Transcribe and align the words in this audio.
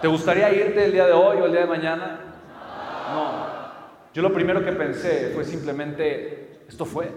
¿Te 0.00 0.06
gustaría 0.06 0.52
irte 0.52 0.84
el 0.84 0.92
día 0.92 1.06
de 1.06 1.12
hoy 1.12 1.38
o 1.38 1.46
el 1.46 1.50
día 1.50 1.62
de 1.62 1.66
mañana? 1.66 2.20
No. 3.12 3.48
Yo 4.14 4.22
lo 4.22 4.32
primero 4.32 4.64
que 4.64 4.70
pensé 4.70 5.32
fue 5.34 5.44
simplemente, 5.44 6.60
esto 6.68 6.84
fue. 6.84 7.10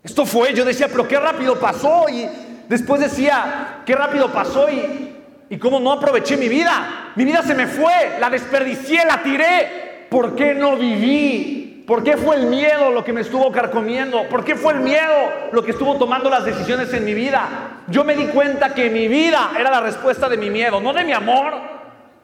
Esto 0.00 0.24
fue, 0.24 0.54
yo 0.54 0.64
decía, 0.64 0.86
pero 0.86 1.08
qué 1.08 1.18
rápido 1.18 1.58
pasó. 1.58 2.08
Y 2.08 2.28
después 2.68 3.00
decía, 3.00 3.82
qué 3.84 3.96
rápido 3.96 4.32
pasó 4.32 4.70
y, 4.70 5.16
y 5.50 5.58
cómo 5.58 5.80
no 5.80 5.90
aproveché 5.90 6.36
mi 6.36 6.48
vida. 6.48 7.10
Mi 7.16 7.24
vida 7.24 7.42
se 7.42 7.56
me 7.56 7.66
fue, 7.66 8.20
la 8.20 8.30
desperdicié, 8.30 9.04
la 9.04 9.20
tiré. 9.20 10.06
¿Por 10.08 10.36
qué 10.36 10.54
no 10.54 10.76
viví? 10.76 11.63
¿Por 11.86 12.02
qué 12.02 12.16
fue 12.16 12.36
el 12.36 12.46
miedo 12.46 12.90
lo 12.90 13.04
que 13.04 13.12
me 13.12 13.20
estuvo 13.20 13.52
carcomiendo? 13.52 14.28
¿Por 14.28 14.44
qué 14.44 14.56
fue 14.56 14.72
el 14.72 14.80
miedo 14.80 15.50
lo 15.52 15.62
que 15.62 15.72
estuvo 15.72 15.96
tomando 15.96 16.30
las 16.30 16.44
decisiones 16.44 16.92
en 16.94 17.04
mi 17.04 17.14
vida? 17.14 17.74
yo 17.88 18.04
me 18.04 18.14
di 18.14 18.26
cuenta 18.26 18.74
que 18.74 18.88
mi 18.90 19.08
vida 19.08 19.52
era 19.58 19.70
la 19.70 19.80
respuesta 19.80 20.28
de 20.28 20.36
mi 20.36 20.50
miedo, 20.50 20.80
no 20.80 20.92
de 20.92 21.04
mi 21.04 21.12
amor, 21.12 21.54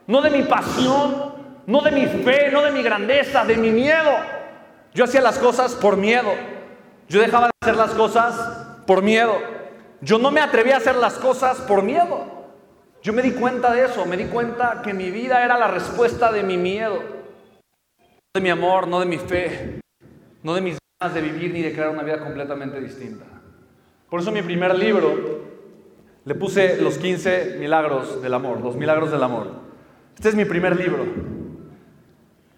no 0.07 0.21
de 0.21 0.29
mi 0.29 0.43
pasión, 0.43 1.33
no 1.67 1.81
de 1.81 1.91
mi 1.91 2.05
fe, 2.07 2.49
no 2.51 2.61
de 2.61 2.71
mi 2.71 2.81
grandeza, 2.81 3.45
de 3.45 3.57
mi 3.57 3.69
miedo. 3.69 4.11
Yo 4.93 5.03
hacía 5.03 5.21
las 5.21 5.37
cosas 5.37 5.75
por 5.75 5.97
miedo. 5.97 6.31
Yo 7.07 7.21
dejaba 7.21 7.47
de 7.47 7.51
hacer 7.61 7.75
las 7.75 7.91
cosas 7.91 8.35
por 8.87 9.03
miedo. 9.03 9.37
Yo 10.01 10.17
no 10.17 10.31
me 10.31 10.41
atrevía 10.41 10.75
a 10.75 10.77
hacer 10.77 10.95
las 10.95 11.13
cosas 11.15 11.57
por 11.61 11.83
miedo. 11.83 12.25
Yo 13.03 13.13
me 13.13 13.21
di 13.21 13.31
cuenta 13.31 13.71
de 13.71 13.85
eso, 13.85 14.05
me 14.05 14.17
di 14.17 14.25
cuenta 14.25 14.81
que 14.83 14.93
mi 14.93 15.11
vida 15.11 15.43
era 15.43 15.57
la 15.57 15.67
respuesta 15.67 16.31
de 16.31 16.43
mi 16.43 16.57
miedo. 16.57 17.20
De 18.33 18.39
mi 18.39 18.49
amor, 18.49 18.87
no 18.87 19.01
de 19.01 19.05
mi 19.05 19.17
fe, 19.17 19.81
no 20.41 20.53
de 20.53 20.61
mis 20.61 20.77
ganas 20.97 21.13
de 21.13 21.21
vivir 21.21 21.51
ni 21.51 21.61
de 21.61 21.73
crear 21.73 21.89
una 21.89 22.03
vida 22.03 22.17
completamente 22.19 22.79
distinta. 22.79 23.25
Por 24.09 24.21
eso 24.21 24.31
mi 24.31 24.41
primer 24.41 24.73
libro 24.73 25.41
le 26.23 26.35
puse 26.35 26.81
los 26.81 26.97
15 26.97 27.57
milagros 27.59 28.21
del 28.21 28.33
amor, 28.33 28.61
los 28.61 28.77
milagros 28.77 29.11
del 29.11 29.21
amor. 29.21 29.51
Este 30.15 30.29
es 30.29 30.35
mi 30.35 30.45
primer 30.45 30.77
libro. 30.77 31.05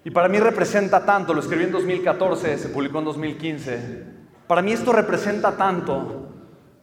Y 0.04 0.12
para 0.12 0.30
mí 0.30 0.40
representa 0.40 1.06
tanto, 1.06 1.34
lo 1.34 1.40
escribí 1.40 1.64
en 1.64 1.72
2014, 1.72 2.60
se 2.60 2.70
publicó 2.70 3.00
en 3.00 3.06
2015. 3.06 4.04
Para 4.46 4.62
mí 4.62 4.74
esto 4.74 4.92
representa 4.92 5.58
tanto, 5.58 6.30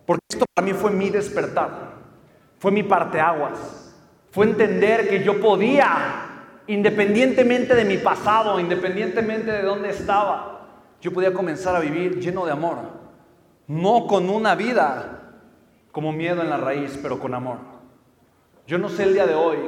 porque 0.05 0.25
esto 0.31 0.47
para 0.53 0.67
mí 0.67 0.73
fue 0.73 0.91
mi 0.91 1.11
despertar, 1.11 1.93
fue 2.59 2.73
mi 2.73 2.83
parteaguas, 2.83 3.95
fue 4.33 4.47
entender 4.47 5.09
que 5.09 5.23
yo 5.23 5.41
podía, 5.41 6.30
independientemente 6.71 7.75
de 7.75 7.85
mi 7.85 7.99
pasado, 7.99 8.61
independientemente 8.61 9.51
de 9.51 9.63
dónde 9.63 9.91
estaba, 9.91 10.69
yo 11.01 11.13
podía 11.13 11.33
comenzar 11.33 11.75
a 11.75 11.81
vivir 11.81 12.21
lleno 12.21 12.47
de 12.47 12.53
amor, 12.53 12.79
no 13.67 14.07
con 14.07 14.31
una 14.31 14.55
vida 14.55 15.33
como 15.91 16.13
miedo 16.13 16.41
en 16.43 16.49
la 16.49 16.59
raíz, 16.59 16.97
pero 17.03 17.19
con 17.19 17.35
amor. 17.35 17.59
Yo 18.69 18.79
no 18.79 18.89
sé 18.89 19.03
el 19.03 19.15
día 19.15 19.27
de 19.27 19.35
hoy 19.35 19.59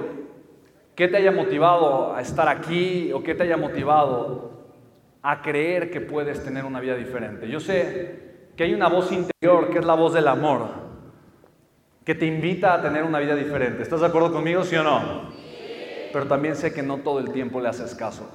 qué 0.95 1.09
te 1.09 1.17
haya 1.17 1.33
motivado 1.33 2.15
a 2.15 2.21
estar 2.21 2.49
aquí 2.49 3.11
o 3.13 3.21
qué 3.21 3.35
te 3.35 3.43
haya 3.43 3.57
motivado 3.57 4.53
a 5.23 5.43
creer 5.43 5.91
que 5.91 6.01
puedes 6.01 6.45
tener 6.45 6.65
una 6.65 6.79
vida 6.79 6.95
diferente. 6.95 7.49
Yo 7.49 7.59
sé 7.59 8.51
que 8.57 8.63
hay 8.63 8.75
una 8.75 8.89
voz 8.89 9.11
interior 9.11 9.71
que 9.71 9.79
es 9.79 9.85
la 9.85 9.95
voz 9.95 10.15
del 10.15 10.29
amor, 10.29 10.69
que 12.05 12.15
te 12.15 12.27
invita 12.27 12.75
a 12.75 12.83
tener 12.83 13.03
una 13.03 13.19
vida 13.19 13.35
diferente. 13.35 13.83
¿Estás 13.83 14.03
de 14.03 14.07
acuerdo 14.07 14.33
conmigo, 14.33 14.63
sí 14.63 14.77
o 14.77 14.85
no? 14.85 15.42
Pero 16.13 16.27
también 16.27 16.57
sé 16.57 16.73
que 16.73 16.83
no 16.83 16.99
todo 16.99 17.19
el 17.19 17.33
tiempo 17.33 17.61
le 17.61 17.69
haces 17.69 17.95
caso. 17.95 18.29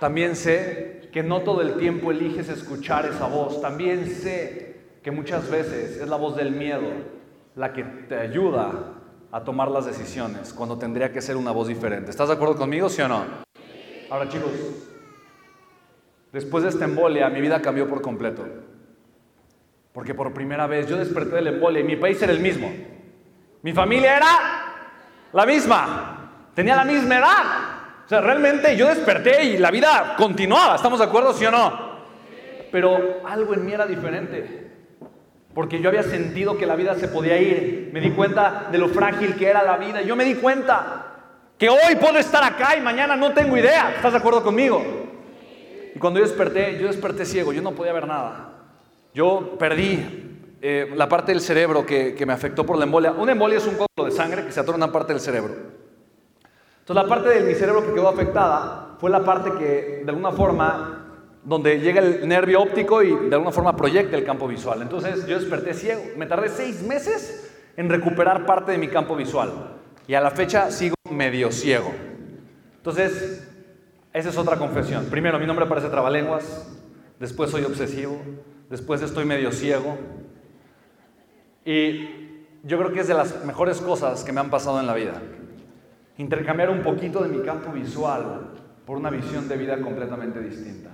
También 0.00 0.36
sé 0.36 1.08
que 1.12 1.22
no 1.22 1.42
todo 1.42 1.62
el 1.62 1.76
tiempo 1.76 2.10
eliges 2.10 2.48
escuchar 2.48 3.06
esa 3.06 3.26
voz. 3.26 3.60
También 3.60 4.06
sé 4.06 4.76
que 5.02 5.10
muchas 5.10 5.50
veces 5.50 6.00
es 6.00 6.08
la 6.08 6.16
voz 6.16 6.36
del 6.36 6.52
miedo 6.52 6.88
la 7.56 7.72
que 7.72 7.84
te 7.84 8.16
ayuda 8.16 8.72
a 9.30 9.44
tomar 9.44 9.68
las 9.68 9.86
decisiones 9.86 10.52
cuando 10.52 10.78
tendría 10.78 11.12
que 11.12 11.20
ser 11.20 11.36
una 11.36 11.52
voz 11.52 11.68
diferente. 11.68 12.10
¿Estás 12.10 12.28
de 12.28 12.34
acuerdo 12.34 12.56
conmigo, 12.56 12.88
sí 12.88 13.02
o 13.02 13.08
no? 13.08 13.24
Ahora 14.10 14.28
chicos, 14.28 14.50
después 16.32 16.62
de 16.64 16.70
esta 16.70 16.84
embolia 16.84 17.28
mi 17.28 17.40
vida 17.40 17.60
cambió 17.60 17.88
por 17.88 18.00
completo. 18.00 18.44
Porque 19.92 20.14
por 20.14 20.34
primera 20.34 20.66
vez 20.66 20.88
yo 20.88 20.96
desperté 20.96 21.36
del 21.36 21.46
embolia 21.48 21.80
y 21.80 21.84
mi 21.84 21.96
país 21.96 22.20
era 22.20 22.32
el 22.32 22.40
mismo. 22.40 22.72
Mi 23.62 23.72
familia 23.72 24.16
era 24.16 24.28
la 25.32 25.46
misma. 25.46 26.23
Tenía 26.54 26.76
la 26.76 26.84
misma 26.84 27.18
edad. 27.18 27.44
O 28.04 28.08
sea, 28.08 28.20
realmente 28.20 28.76
yo 28.76 28.88
desperté 28.88 29.44
y 29.44 29.58
la 29.58 29.70
vida 29.70 30.14
continuaba. 30.16 30.76
¿Estamos 30.76 30.98
de 30.98 31.06
acuerdo, 31.06 31.32
sí 31.32 31.46
o 31.46 31.50
no? 31.50 31.94
Pero 32.70 33.22
algo 33.26 33.54
en 33.54 33.64
mí 33.64 33.72
era 33.72 33.86
diferente 33.86 34.64
porque 35.54 35.80
yo 35.80 35.88
había 35.88 36.02
sentido 36.02 36.58
que 36.58 36.66
la 36.66 36.74
vida 36.74 36.96
se 36.96 37.08
podía 37.08 37.40
ir. 37.40 37.90
Me 37.92 38.00
di 38.00 38.10
cuenta 38.10 38.66
de 38.72 38.78
lo 38.78 38.88
frágil 38.88 39.36
que 39.36 39.46
era 39.46 39.62
la 39.62 39.76
vida. 39.76 40.02
Yo 40.02 40.16
me 40.16 40.24
di 40.24 40.34
cuenta 40.34 41.06
que 41.56 41.68
hoy 41.68 41.94
puedo 42.00 42.18
estar 42.18 42.42
acá 42.42 42.76
y 42.76 42.80
mañana 42.80 43.14
no 43.14 43.32
tengo 43.32 43.56
idea. 43.56 43.92
¿Estás 43.94 44.12
de 44.12 44.18
acuerdo 44.18 44.42
conmigo? 44.42 44.82
Y 45.94 45.98
cuando 45.98 46.18
yo 46.18 46.26
desperté, 46.26 46.76
yo 46.78 46.88
desperté 46.88 47.24
ciego, 47.24 47.52
yo 47.52 47.62
no 47.62 47.70
podía 47.70 47.92
ver 47.92 48.08
nada. 48.08 48.50
Yo 49.14 49.56
perdí 49.56 50.58
eh, 50.60 50.92
la 50.96 51.08
parte 51.08 51.30
del 51.30 51.40
cerebro 51.40 51.86
que, 51.86 52.16
que, 52.16 52.26
me 52.26 52.32
afectó 52.32 52.66
por 52.66 52.76
la 52.76 52.84
embolia. 52.84 53.12
Una 53.12 53.30
embolia 53.30 53.58
es 53.58 53.66
un 53.66 53.76
coágulo 53.76 54.06
de 54.06 54.10
sangre 54.10 54.44
que 54.44 54.50
se 54.50 54.58
atora 54.58 54.76
en 54.76 54.82
una 54.82 54.92
parte 54.92 55.12
del 55.12 55.20
cerebro. 55.20 55.54
Entonces 56.84 57.02
la 57.02 57.08
parte 57.08 57.30
de 57.30 57.40
mi 57.40 57.54
cerebro 57.54 57.82
que 57.86 57.94
quedó 57.94 58.10
afectada 58.10 58.96
fue 59.00 59.08
la 59.08 59.24
parte 59.24 59.52
que 59.52 60.02
de 60.04 60.10
alguna 60.10 60.32
forma 60.32 61.06
donde 61.42 61.80
llega 61.80 62.02
el 62.02 62.28
nervio 62.28 62.60
óptico 62.60 63.02
y 63.02 63.08
de 63.08 63.34
alguna 63.34 63.52
forma 63.52 63.74
proyecta 63.74 64.18
el 64.18 64.24
campo 64.24 64.46
visual. 64.46 64.82
Entonces 64.82 65.26
yo 65.26 65.38
desperté 65.38 65.72
ciego. 65.72 66.02
Me 66.18 66.26
tardé 66.26 66.50
seis 66.50 66.82
meses 66.82 67.50
en 67.78 67.88
recuperar 67.88 68.44
parte 68.44 68.72
de 68.72 68.76
mi 68.76 68.88
campo 68.88 69.16
visual. 69.16 69.50
Y 70.06 70.12
a 70.12 70.20
la 70.20 70.30
fecha 70.30 70.70
sigo 70.70 70.94
medio 71.10 71.50
ciego. 71.52 71.90
Entonces, 72.76 73.48
esa 74.12 74.28
es 74.28 74.36
otra 74.36 74.58
confesión. 74.58 75.06
Primero, 75.06 75.38
mi 75.38 75.46
nombre 75.46 75.64
parece 75.64 75.88
trabalenguas. 75.88 76.70
Después 77.18 77.50
soy 77.50 77.64
obsesivo. 77.64 78.20
Después 78.68 79.00
estoy 79.00 79.24
medio 79.24 79.52
ciego. 79.52 79.96
Y 81.64 82.10
yo 82.62 82.76
creo 82.76 82.92
que 82.92 83.00
es 83.00 83.08
de 83.08 83.14
las 83.14 83.42
mejores 83.46 83.80
cosas 83.80 84.22
que 84.22 84.32
me 84.32 84.40
han 84.40 84.50
pasado 84.50 84.80
en 84.80 84.86
la 84.86 84.92
vida. 84.92 85.22
Intercambiar 86.18 86.70
un 86.70 86.82
poquito 86.82 87.22
de 87.22 87.36
mi 87.36 87.44
campo 87.44 87.72
visual 87.72 88.52
por 88.86 88.96
una 88.96 89.10
visión 89.10 89.48
de 89.48 89.56
vida 89.56 89.80
completamente 89.80 90.40
distinta. 90.40 90.90